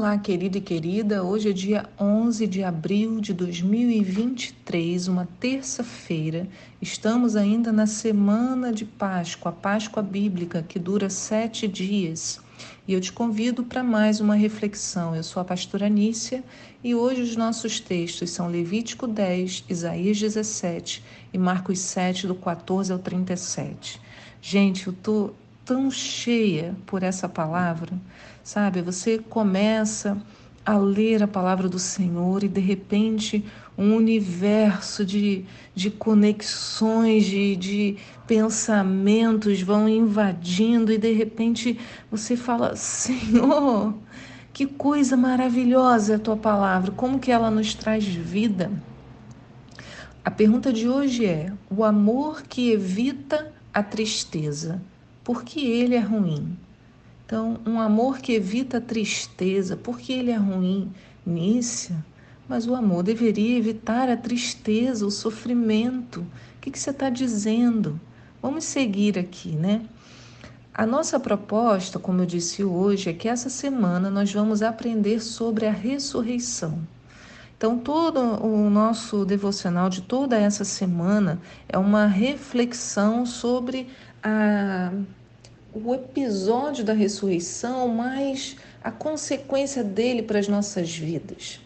[0.00, 1.22] Olá, querido e querida.
[1.22, 6.48] Hoje é dia 11 de abril de 2023, uma terça-feira.
[6.80, 12.40] Estamos ainda na semana de Páscoa, a Páscoa bíblica, que dura sete dias.
[12.88, 15.14] E eu te convido para mais uma reflexão.
[15.14, 16.42] Eu sou a pastora Nícia
[16.82, 22.90] e hoje os nossos textos são Levítico 10, Isaías 17 e Marcos 7, do 14
[22.90, 24.00] ao 37.
[24.40, 25.34] Gente, eu tô
[25.70, 27.96] tão cheia por essa palavra
[28.42, 28.82] sabe?
[28.82, 30.20] Você começa
[30.66, 33.44] a ler a palavra do Senhor e de repente
[33.78, 37.96] um universo de, de conexões, de, de
[38.26, 41.78] pensamentos vão invadindo e de repente
[42.10, 43.94] você fala: Senhor,
[44.52, 48.68] que coisa maravilhosa é a tua palavra, como que ela nos traz vida.
[50.24, 54.82] A pergunta de hoje é: o amor que evita a tristeza,
[55.30, 56.58] por que ele é ruim?
[57.24, 60.92] Então, um amor que evita a tristeza, porque ele é ruim,
[61.24, 62.04] Nícia,
[62.48, 66.22] mas o amor deveria evitar a tristeza, o sofrimento.
[66.22, 68.00] O que, que você está dizendo?
[68.42, 69.82] Vamos seguir aqui, né?
[70.74, 75.64] A nossa proposta, como eu disse hoje, é que essa semana nós vamos aprender sobre
[75.64, 76.80] a ressurreição.
[77.56, 83.86] Então, todo o nosso devocional de toda essa semana é uma reflexão sobre
[84.22, 84.90] a
[85.72, 91.60] o episódio da ressurreição, mas a consequência dele para as nossas vidas.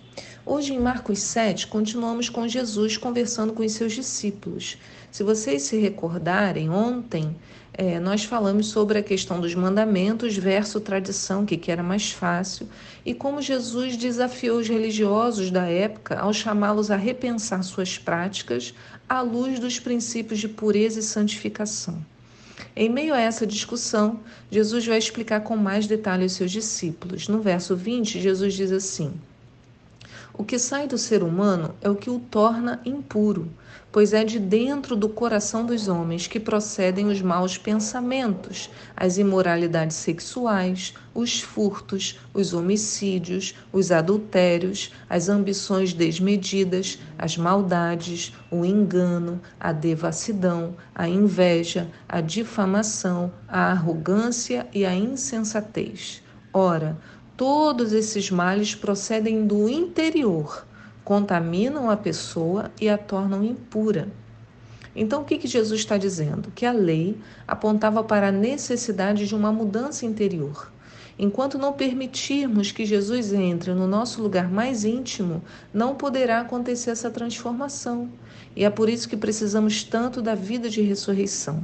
[0.45, 4.77] Hoje, em Marcos 7, continuamos com Jesus conversando com os seus discípulos.
[5.11, 7.35] Se vocês se recordarem, ontem
[7.73, 12.69] é, nós falamos sobre a questão dos mandamentos versus tradição, que, que era mais fácil,
[13.07, 18.75] e como Jesus desafiou os religiosos da época ao chamá-los a repensar suas práticas
[19.09, 22.05] à luz dos princípios de pureza e santificação.
[22.77, 24.21] Em meio a essa discussão,
[24.51, 27.29] Jesus vai explicar com mais detalhe aos seus discípulos.
[27.29, 29.13] No verso 20, Jesus diz assim:
[30.37, 33.49] O que sai do ser humano é o que o torna impuro,
[33.93, 39.97] pois é de dentro do coração dos homens que procedem os maus pensamentos, as imoralidades
[39.97, 49.71] sexuais, os furtos, os homicídios, os adultérios, as ambições desmedidas, as maldades, o engano, a
[49.71, 56.21] devassidão, a inveja, a difamação, a arrogância e a insensatez.
[56.53, 56.99] Ora,
[57.37, 60.65] todos esses males procedem do interior
[61.05, 64.09] contaminam a pessoa e a tornam impura.
[64.97, 66.51] Então, o que, que Jesus está dizendo?
[66.55, 70.73] Que a lei apontava para a necessidade de uma mudança interior.
[71.19, 77.11] Enquanto não permitirmos que Jesus entre no nosso lugar mais íntimo, não poderá acontecer essa
[77.11, 78.09] transformação.
[78.57, 81.63] E é por isso que precisamos tanto da vida de ressurreição.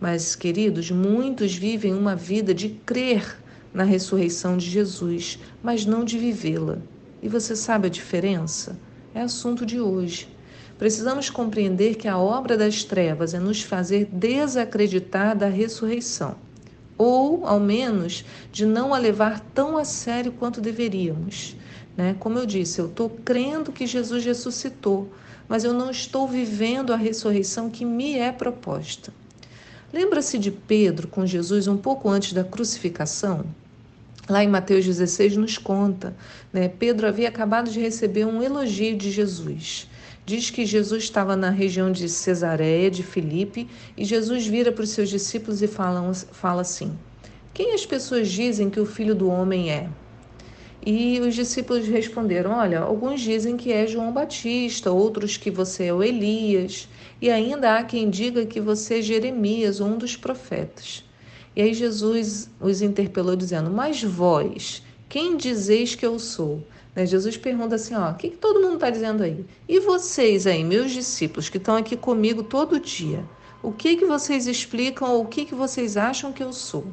[0.00, 3.36] Mas, queridos, muitos vivem uma vida de crer
[3.74, 6.78] na ressurreição de Jesus, mas não de vivê-la.
[7.20, 8.78] E você sabe a diferença?
[9.12, 10.28] É assunto de hoje.
[10.78, 16.36] Precisamos compreender que a obra das trevas é nos fazer desacreditar da ressurreição,
[16.96, 21.56] ou, ao menos, de não a levar tão a sério quanto deveríamos.
[21.96, 22.16] Né?
[22.18, 25.12] Como eu disse, eu estou crendo que Jesus ressuscitou,
[25.48, 29.12] mas eu não estou vivendo a ressurreição que me é proposta.
[29.92, 33.44] Lembra-se de Pedro com Jesus um pouco antes da crucificação?
[34.28, 36.16] Lá em Mateus 16 nos conta,
[36.50, 36.68] né?
[36.68, 39.88] Pedro havia acabado de receber um elogio de Jesus.
[40.24, 44.90] Diz que Jesus estava na região de Cesareia, de Filipe, e Jesus vira para os
[44.90, 46.98] seus discípulos e fala, fala assim:
[47.52, 49.90] Quem as pessoas dizem que o filho do homem é?
[50.86, 55.92] E os discípulos responderam: Olha, alguns dizem que é João Batista, outros que você é
[55.92, 56.88] o Elias,
[57.20, 61.04] e ainda há quem diga que você é Jeremias, um dos profetas.
[61.56, 66.66] E aí Jesus os interpelou dizendo: Mas vós, quem dizeis que eu sou?
[66.94, 67.06] Né?
[67.06, 69.44] Jesus pergunta assim: ó, o que, que todo mundo está dizendo aí?
[69.68, 73.24] E vocês aí, meus discípulos, que estão aqui comigo todo dia,
[73.62, 76.86] o que, que vocês explicam ou o que, que vocês acham que eu sou?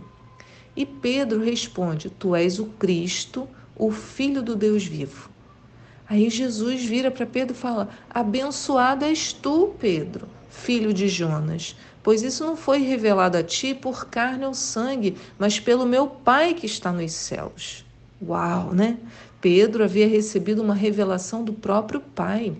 [0.75, 5.29] E Pedro responde: Tu és o Cristo, o Filho do Deus vivo.
[6.07, 12.21] Aí Jesus vira para Pedro e fala: Abençoado és tu, Pedro, filho de Jonas, pois
[12.21, 16.65] isso não foi revelado a ti por carne ou sangue, mas pelo meu Pai que
[16.65, 17.85] está nos céus.
[18.21, 18.97] Uau, né?
[19.39, 22.53] Pedro havia recebido uma revelação do próprio Pai.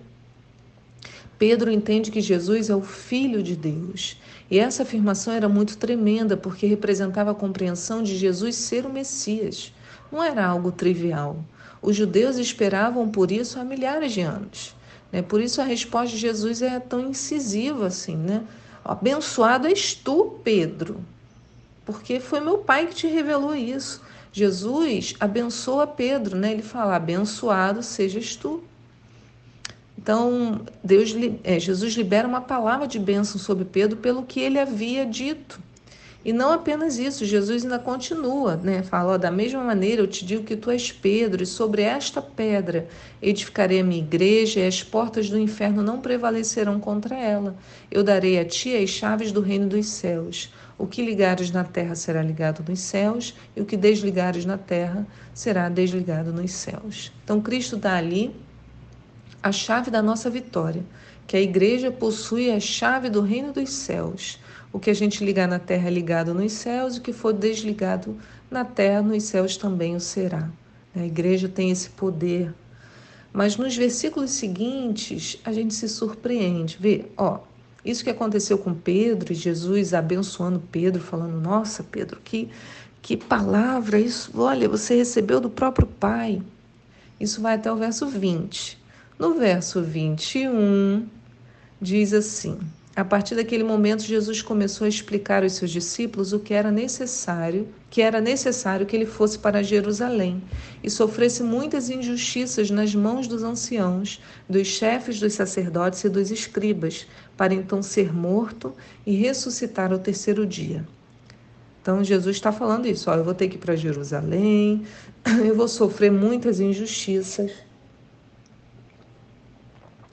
[1.38, 4.16] Pedro entende que Jesus é o Filho de Deus.
[4.50, 9.72] E essa afirmação era muito tremenda, porque representava a compreensão de Jesus ser o Messias.
[10.10, 11.42] Não era algo trivial.
[11.80, 14.76] Os judeus esperavam por isso há milhares de anos.
[15.10, 15.22] Né?
[15.22, 18.42] Por isso a resposta de Jesus é tão incisiva assim, né?
[18.84, 21.00] Abençoado és tu, Pedro,
[21.84, 24.02] porque foi meu pai que te revelou isso.
[24.32, 26.52] Jesus abençoa Pedro, né?
[26.52, 28.62] Ele fala: abençoado sejas tu.
[29.96, 31.14] Então, Deus,
[31.44, 35.60] é, Jesus libera uma palavra de bênção sobre Pedro pelo que ele havia dito.
[36.24, 38.82] E não apenas isso, Jesus ainda continua, né?
[38.84, 42.22] Fala, ó, da mesma maneira eu te digo que tu és Pedro, e sobre esta
[42.22, 42.86] pedra
[43.20, 47.56] edificarei a minha igreja, e as portas do inferno não prevalecerão contra ela.
[47.90, 50.52] Eu darei a ti as chaves do reino dos céus.
[50.78, 55.04] O que ligares na terra será ligado nos céus, e o que desligares na terra
[55.34, 57.12] será desligado nos céus.
[57.24, 58.34] Então Cristo dá ali
[59.42, 60.84] a chave da nossa vitória,
[61.26, 64.38] que a igreja possui a chave do reino dos céus.
[64.72, 68.16] O que a gente ligar na terra é ligado nos céus, o que for desligado
[68.50, 70.48] na terra, nos céus também o será.
[70.96, 72.54] A igreja tem esse poder.
[73.32, 76.78] Mas nos versículos seguintes, a gente se surpreende.
[76.80, 77.40] Vê, ó,
[77.84, 82.48] isso que aconteceu com Pedro e Jesus abençoando Pedro, falando: Nossa, Pedro, que,
[83.00, 84.30] que palavra isso!
[84.34, 86.40] Olha, você recebeu do próprio Pai.
[87.18, 88.78] Isso vai até o verso 20.
[89.18, 91.06] No verso 21,
[91.80, 92.58] diz assim:
[92.94, 97.66] a partir daquele momento, Jesus começou a explicar aos seus discípulos o que era necessário,
[97.88, 100.42] que era necessário que ele fosse para Jerusalém
[100.84, 107.06] e sofresse muitas injustiças nas mãos dos anciãos, dos chefes dos sacerdotes e dos escribas,
[107.34, 108.74] para então ser morto
[109.06, 110.86] e ressuscitar ao terceiro dia.
[111.80, 114.84] Então Jesus está falando isso: ó, eu vou ter que ir para Jerusalém,
[115.46, 117.52] eu vou sofrer muitas injustiças,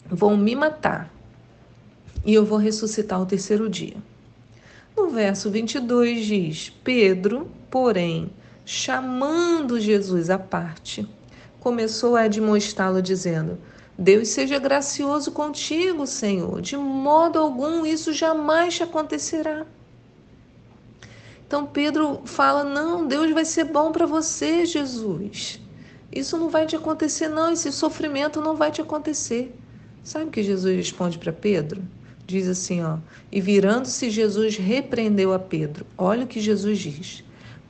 [0.09, 1.18] vão me matar
[2.25, 3.97] e eu vou ressuscitar o terceiro dia.
[4.95, 8.31] No verso 22 diz: Pedro, porém,
[8.65, 11.07] chamando Jesus à parte,
[11.59, 13.57] começou a admoestá-lo, dizendo:
[13.97, 19.65] Deus seja gracioso contigo, Senhor, de modo algum isso jamais te acontecerá.
[21.45, 25.59] Então Pedro fala: Não, Deus vai ser bom para você, Jesus.
[26.11, 27.51] Isso não vai te acontecer, não.
[27.51, 29.55] Esse sofrimento não vai te acontecer.
[30.03, 31.81] Sabe o que Jesus responde para Pedro?
[32.29, 32.97] Diz assim, ó,
[33.31, 35.85] e virando-se Jesus repreendeu a Pedro.
[35.97, 37.23] Olha o que Jesus diz: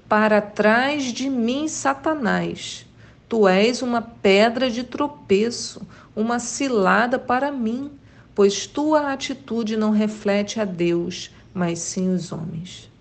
[0.08, 2.86] Para trás de mim, Satanás,
[3.30, 5.82] tu és uma pedra de tropeço,
[6.14, 7.90] uma cilada para mim,
[8.36, 12.92] pois tua atitude não reflete a Deus, mas sim os homens.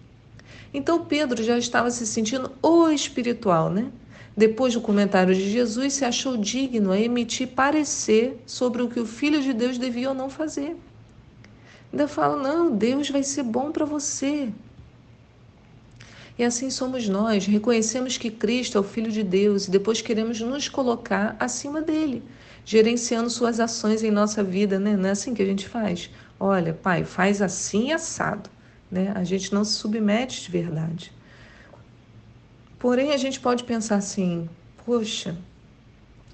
[0.73, 3.91] Então Pedro já estava se sentindo o espiritual, né?
[4.37, 9.07] Depois do comentário de Jesus, se achou digno a emitir parecer sobre o que o
[9.07, 10.77] Filho de Deus devia ou não fazer.
[11.93, 14.53] Ainda falo, não, Deus vai ser bom para você.
[16.39, 20.41] E assim somos nós, reconhecemos que Cristo é o Filho de Deus e depois queremos
[20.41, 22.23] nos colocar acima dele,
[22.65, 24.97] gerenciando suas ações em nossa vida, né?
[24.97, 26.11] Não é assim que a gente faz.
[26.39, 28.49] Olha, pai, faz assim assado,
[28.89, 29.13] né?
[29.17, 31.13] A gente não se submete de verdade.
[32.79, 34.49] Porém, a gente pode pensar assim:
[34.87, 35.37] poxa,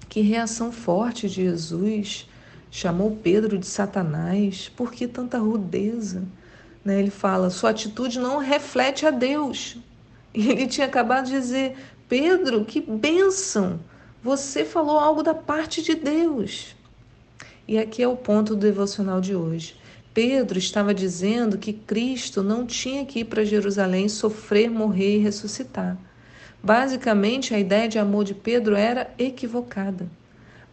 [0.07, 2.27] que reação forte de Jesus
[2.75, 4.69] chamou Pedro de Satanás.
[4.75, 6.23] Por que tanta rudeza?
[6.83, 6.99] Né?
[6.99, 9.77] Ele fala: sua atitude não reflete a Deus.
[10.33, 11.77] E ele tinha acabado de dizer:
[12.09, 13.79] Pedro, que bênção!
[14.21, 16.75] Você falou algo da parte de Deus.
[17.65, 19.77] E aqui é o ponto do devocional de hoje.
[20.13, 25.97] Pedro estava dizendo que Cristo não tinha que ir para Jerusalém sofrer, morrer e ressuscitar.
[26.61, 30.09] Basicamente, a ideia de amor de Pedro era equivocada.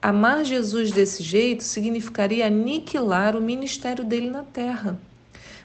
[0.03, 4.99] Amar Jesus desse jeito significaria aniquilar o ministério dele na terra.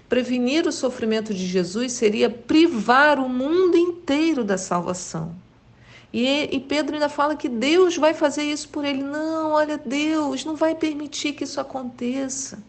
[0.08, 5.36] Prevenir o sofrimento de Jesus seria privar o mundo inteiro da salvação.
[6.14, 9.02] E, e, Pedro ainda fala que Deus vai fazer isso por ele.
[9.02, 12.60] Não, olha, Deus não vai permitir que isso aconteça.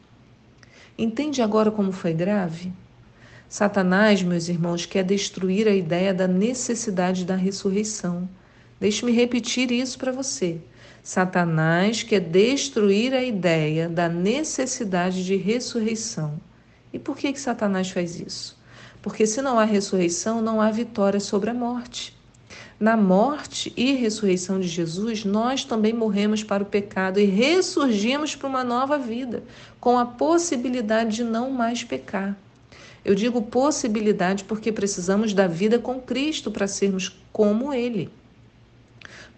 [0.97, 2.73] Entende agora como foi grave?
[3.47, 8.27] Satanás, meus irmãos, quer destruir a ideia da necessidade da ressurreição.
[8.81, 10.59] Deixe-me repetir isso para você.
[11.09, 16.39] Satanás quer destruir a ideia da necessidade de ressurreição.
[16.93, 18.59] E por que, que Satanás faz isso?
[19.01, 22.15] Porque se não há ressurreição, não há vitória sobre a morte.
[22.79, 28.47] Na morte e ressurreição de Jesus, nós também morremos para o pecado e ressurgimos para
[28.47, 29.43] uma nova vida,
[29.81, 32.37] com a possibilidade de não mais pecar.
[33.03, 38.11] Eu digo possibilidade porque precisamos da vida com Cristo para sermos como Ele.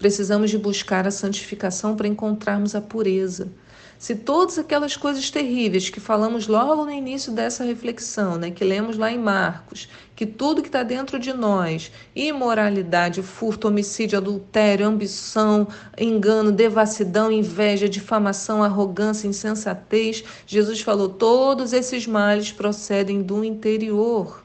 [0.01, 3.53] Precisamos de buscar a santificação para encontrarmos a pureza.
[3.99, 8.97] Se todas aquelas coisas terríveis que falamos logo no início dessa reflexão, né, que lemos
[8.97, 15.69] lá em Marcos, que tudo que está dentro de nós, imoralidade, furto, homicídio, adultério, ambição,
[15.99, 24.43] engano, devassidão, inveja, difamação, arrogância, insensatez, Jesus falou, todos esses males procedem do interior.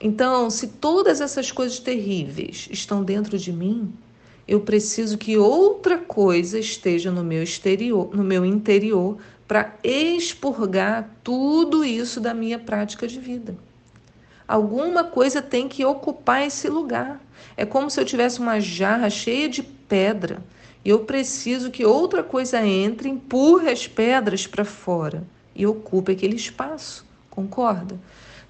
[0.00, 3.92] Então, se todas essas coisas terríveis estão dentro de mim,
[4.48, 11.84] eu preciso que outra coisa esteja no meu exterior, no meu interior, para expurgar tudo
[11.84, 13.54] isso da minha prática de vida.
[14.46, 17.20] Alguma coisa tem que ocupar esse lugar.
[17.54, 20.42] É como se eu tivesse uma jarra cheia de pedra
[20.82, 25.24] e eu preciso que outra coisa entre, empurre as pedras para fora
[25.54, 27.04] e ocupe aquele espaço.
[27.28, 27.98] Concorda?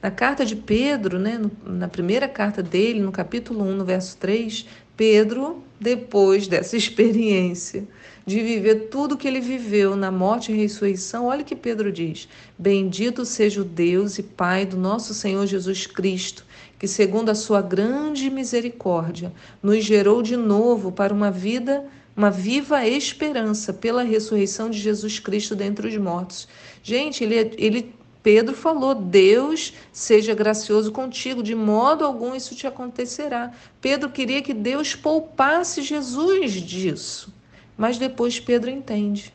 [0.00, 4.64] Na carta de Pedro, né, na primeira carta dele, no capítulo 1, no verso 3,
[4.98, 7.86] Pedro, depois dessa experiência
[8.26, 12.28] de viver tudo que ele viveu na morte e ressurreição, olha que Pedro diz:
[12.58, 16.44] Bendito seja o Deus e Pai do nosso Senhor Jesus Cristo,
[16.80, 21.86] que, segundo a sua grande misericórdia, nos gerou de novo para uma vida
[22.16, 26.48] uma viva esperança pela ressurreição de Jesus Cristo dentre os mortos.
[26.82, 33.52] Gente, ele, ele Pedro falou: Deus seja gracioso contigo, de modo algum isso te acontecerá.
[33.80, 37.32] Pedro queria que Deus poupasse Jesus disso.
[37.76, 39.32] Mas depois Pedro entende.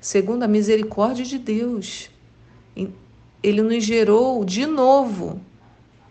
[0.00, 2.08] Segundo a misericórdia de Deus,
[3.42, 5.40] ele nos gerou de novo.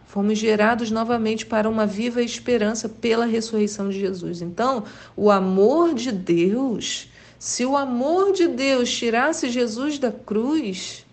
[0.05, 4.41] Fomos gerados novamente para uma viva esperança pela ressurreição de Jesus.
[4.41, 4.83] Então,
[5.15, 11.05] o amor de Deus, se o amor de Deus tirasse Jesus da cruz,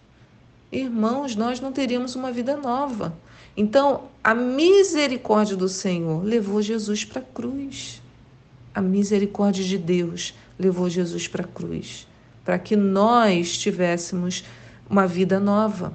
[0.78, 3.16] irmãos, nós não teríamos uma vida nova.
[3.56, 8.02] Então, a misericórdia do Senhor levou Jesus para a cruz.
[8.74, 12.06] A misericórdia de Deus levou Jesus para a cruz,
[12.44, 14.44] para que nós tivéssemos
[14.90, 15.92] uma vida nova.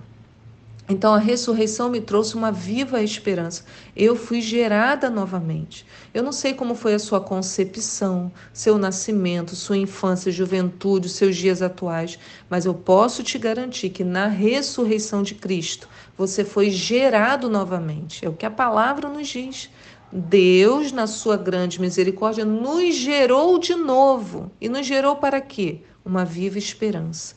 [0.91, 3.63] Então a ressurreição me trouxe uma viva esperança.
[3.96, 5.86] Eu fui gerada novamente.
[6.12, 11.62] Eu não sei como foi a sua concepção, seu nascimento, sua infância, juventude, seus dias
[11.62, 12.17] atuais,
[12.50, 18.25] mas eu posso te garantir que na ressurreição de Cristo você foi gerado novamente.
[18.25, 19.69] É o que a palavra nos diz.
[20.12, 24.51] Deus, na sua grande misericórdia, nos gerou de novo.
[24.60, 25.81] E nos gerou para quê?
[26.03, 27.36] Uma viva esperança.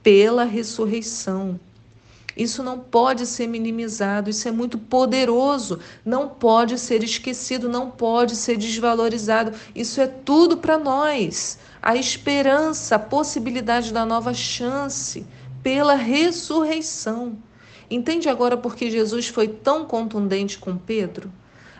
[0.00, 1.58] Pela ressurreição.
[2.38, 8.36] Isso não pode ser minimizado, isso é muito poderoso, não pode ser esquecido, não pode
[8.36, 9.52] ser desvalorizado.
[9.74, 11.58] Isso é tudo para nós.
[11.82, 15.26] A esperança, a possibilidade da nova chance
[15.64, 17.36] pela ressurreição.
[17.90, 21.32] Entende agora por que Jesus foi tão contundente com Pedro?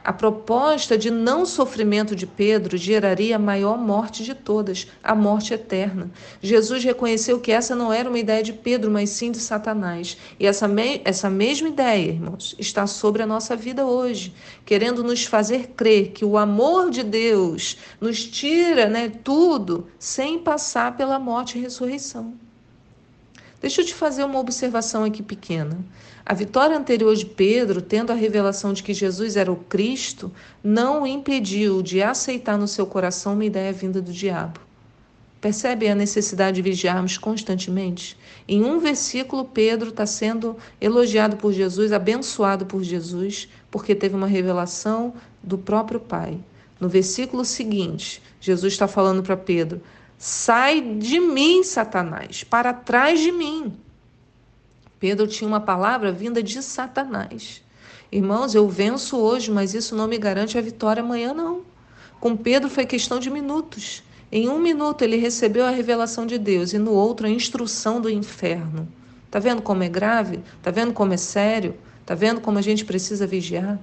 [0.05, 5.53] A proposta de não sofrimento de Pedro geraria a maior morte de todas, a morte
[5.55, 6.11] eterna.
[6.41, 10.17] Jesus reconheceu que essa não era uma ideia de Pedro, mas sim de Satanás.
[10.39, 15.25] E essa, me essa mesma ideia, irmãos, está sobre a nossa vida hoje, querendo nos
[15.25, 21.59] fazer crer que o amor de Deus nos tira né, tudo sem passar pela morte
[21.59, 22.48] e ressurreição.
[23.61, 25.79] Deixa eu te fazer uma observação aqui pequena.
[26.25, 30.31] A vitória anterior de Pedro, tendo a revelação de que Jesus era o Cristo,
[30.63, 34.61] não o impediu de aceitar no seu coração uma ideia vinda do diabo.
[35.41, 38.17] Percebe a necessidade de vigiarmos constantemente?
[38.47, 44.27] Em um versículo, Pedro está sendo elogiado por Jesus, abençoado por Jesus, porque teve uma
[44.27, 46.39] revelação do próprio Pai.
[46.81, 49.81] No versículo seguinte, Jesus está falando para Pedro:
[50.21, 53.73] Sai de mim, Satanás, para trás de mim.
[54.99, 57.63] Pedro tinha uma palavra vinda de Satanás.
[58.11, 61.63] Irmãos, eu venço hoje, mas isso não me garante a vitória amanhã, não.
[62.19, 64.03] Com Pedro foi questão de minutos.
[64.33, 68.11] Em um minuto ele recebeu a revelação de Deus e no outro a instrução do
[68.11, 68.89] inferno.
[69.31, 70.41] Tá vendo como é grave?
[70.61, 71.77] Tá vendo como é sério?
[72.05, 73.79] Tá vendo como a gente precisa vigiar?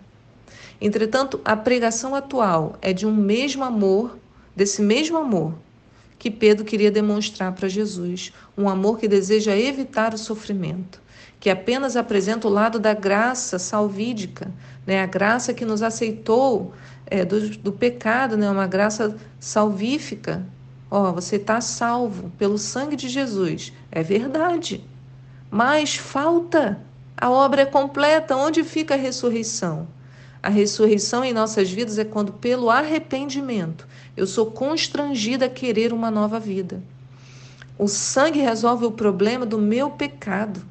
[0.81, 4.17] Entretanto, a pregação atual é de um mesmo amor,
[4.53, 5.53] desse mesmo amor
[6.17, 11.01] que Pedro queria demonstrar para Jesus, um amor que deseja evitar o sofrimento,
[11.39, 14.51] que apenas apresenta o lado da graça salvídica,
[14.85, 15.01] né?
[15.01, 16.73] a graça que nos aceitou
[17.05, 18.49] é, do, do pecado, né?
[18.49, 20.45] uma graça salvífica.
[20.89, 23.73] Ó, oh, você está salvo pelo sangue de Jesus.
[23.91, 24.83] É verdade.
[25.49, 26.79] Mas falta.
[27.17, 28.35] A obra é completa.
[28.35, 29.87] Onde fica a ressurreição?
[30.45, 36.11] A ressurreição em nossas vidas é quando, pelo arrependimento, eu sou constrangida a querer uma
[36.11, 36.83] nova vida.
[37.79, 40.61] O sangue resolve o problema do meu pecado.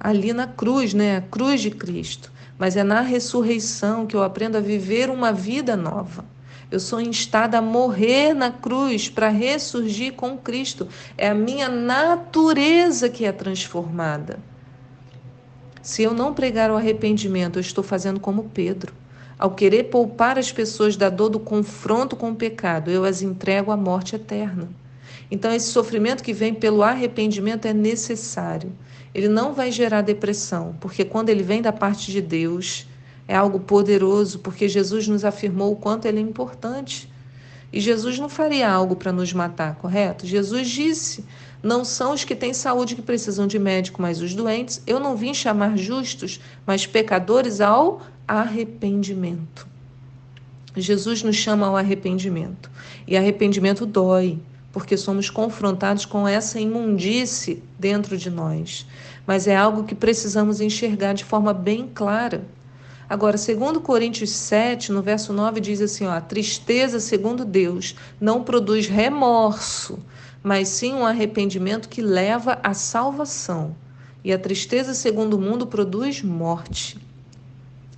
[0.00, 1.18] Ali na cruz, né?
[1.18, 2.32] A cruz de Cristo.
[2.58, 6.24] Mas é na ressurreição que eu aprendo a viver uma vida nova.
[6.70, 10.88] Eu sou instada a morrer na cruz para ressurgir com Cristo.
[11.18, 14.38] É a minha natureza que é transformada.
[15.86, 18.92] Se eu não pregar o arrependimento, eu estou fazendo como Pedro.
[19.38, 23.70] Ao querer poupar as pessoas da dor do confronto com o pecado, eu as entrego
[23.70, 24.68] à morte eterna.
[25.30, 28.72] Então, esse sofrimento que vem pelo arrependimento é necessário.
[29.14, 32.88] Ele não vai gerar depressão, porque quando ele vem da parte de Deus,
[33.28, 37.08] é algo poderoso, porque Jesus nos afirmou o quanto ele é importante.
[37.76, 40.26] E Jesus não faria algo para nos matar, correto?
[40.26, 41.22] Jesus disse:
[41.62, 44.82] Não são os que têm saúde que precisam de médico, mas os doentes.
[44.86, 49.68] Eu não vim chamar justos, mas pecadores ao arrependimento.
[50.74, 52.70] Jesus nos chama ao arrependimento.
[53.06, 54.38] E arrependimento dói,
[54.72, 58.86] porque somos confrontados com essa imundície dentro de nós.
[59.26, 62.42] Mas é algo que precisamos enxergar de forma bem clara.
[63.08, 68.42] Agora, segundo Coríntios 7, no verso 9, diz assim, ó, a tristeza, segundo Deus, não
[68.42, 69.98] produz remorso,
[70.42, 73.76] mas sim um arrependimento que leva à salvação.
[74.24, 76.98] E a tristeza, segundo o mundo, produz morte.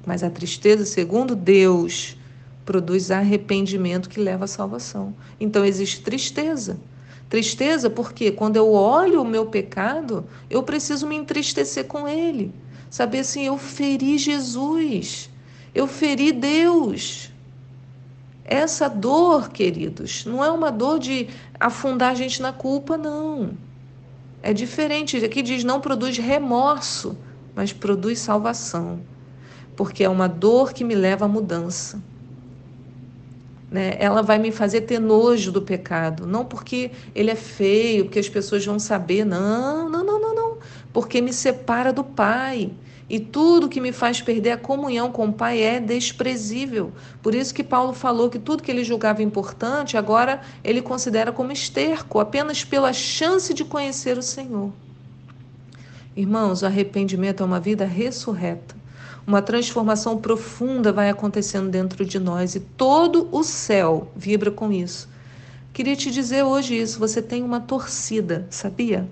[0.04, 2.18] Mas a tristeza, segundo Deus,
[2.66, 5.14] produz arrependimento que leva à salvação.
[5.40, 6.78] Então existe tristeza.
[7.30, 12.52] Tristeza porque quando eu olho o meu pecado, eu preciso me entristecer com ele.
[12.90, 15.30] Saber assim, eu feri Jesus,
[15.74, 17.30] eu feri Deus.
[18.44, 21.28] Essa dor, queridos, não é uma dor de
[21.60, 23.50] afundar a gente na culpa, não.
[24.42, 25.22] É diferente.
[25.22, 27.16] Aqui diz: não produz remorso,
[27.54, 29.00] mas produz salvação.
[29.76, 32.02] Porque é uma dor que me leva à mudança.
[33.70, 33.96] Né?
[33.98, 36.26] Ela vai me fazer ter nojo do pecado.
[36.26, 39.24] Não porque ele é feio, porque as pessoas vão saber.
[39.24, 40.17] Não, não, não, não, não.
[40.92, 42.70] Porque me separa do Pai.
[43.08, 46.92] E tudo que me faz perder a comunhão com o Pai é desprezível.
[47.22, 51.50] Por isso que Paulo falou que tudo que ele julgava importante, agora ele considera como
[51.50, 54.72] esterco, apenas pela chance de conhecer o Senhor.
[56.14, 58.76] Irmãos, o arrependimento é uma vida ressurreta.
[59.26, 65.08] Uma transformação profunda vai acontecendo dentro de nós e todo o céu vibra com isso.
[65.72, 69.08] Queria te dizer hoje isso, você tem uma torcida, sabia?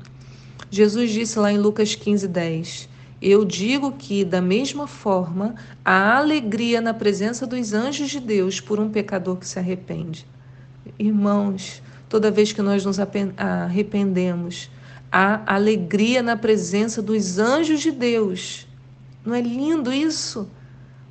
[0.70, 6.81] Jesus disse lá em Lucas 15, 10 eu digo que, da mesma forma, há alegria
[6.81, 10.26] na presença dos anjos de Deus por um pecador que se arrepende.
[10.98, 14.70] Irmãos, toda vez que nós nos arrependemos,
[15.11, 18.66] há alegria na presença dos anjos de Deus.
[19.24, 20.48] Não é lindo isso?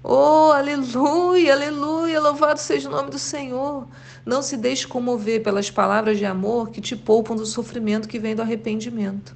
[0.04, 3.88] Oh, aleluia, aleluia, louvado seja o nome do Senhor.
[4.24, 8.36] Não se deixe comover pelas palavras de amor que te poupam do sofrimento que vem
[8.36, 9.36] do arrependimento.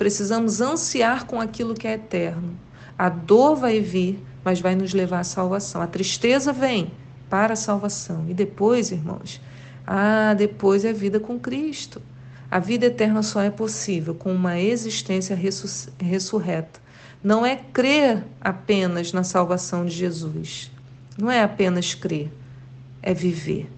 [0.00, 2.58] Precisamos ansiar com aquilo que é eterno.
[2.96, 5.82] A dor vai vir, mas vai nos levar à salvação.
[5.82, 6.90] A tristeza vem
[7.28, 8.24] para a salvação.
[8.26, 9.42] E depois, irmãos,
[9.86, 12.00] ah, depois é vida com Cristo.
[12.50, 15.38] A vida eterna só é possível com uma existência
[15.98, 16.80] ressurreta.
[17.22, 20.70] Não é crer apenas na salvação de Jesus.
[21.18, 22.32] Não é apenas crer,
[23.02, 23.70] é viver.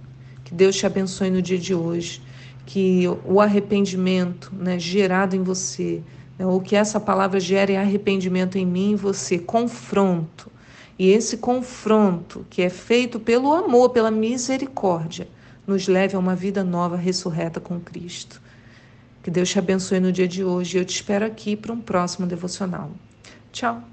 [0.44, 2.22] Que Deus te abençoe no dia de hoje
[2.64, 6.02] que o arrependimento né, gerado em você,
[6.38, 10.50] né, ou que essa palavra gere arrependimento em mim e você, confronto.
[10.98, 15.26] E esse confronto, que é feito pelo amor, pela misericórdia,
[15.66, 18.40] nos leve a uma vida nova, ressurreta com Cristo.
[19.22, 20.78] Que Deus te abençoe no dia de hoje.
[20.78, 22.90] Eu te espero aqui para um próximo devocional.
[23.52, 23.91] Tchau.